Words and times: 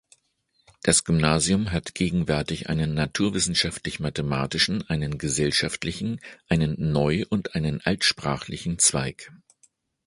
Das 0.81 1.03
Gymnasium 1.03 1.69
hat 1.71 1.93
gegenwärtig 1.93 2.69
einen 2.69 2.95
naturwissenschaftlich-mathematischen, 2.95 4.81
einen 4.89 5.19
gesellschaftlichen, 5.19 6.19
einen 6.49 6.91
neu- 6.91 7.25
und 7.29 7.53
einen 7.53 7.81
altsprachlichen 7.81 8.79
Zweig. 8.79 9.29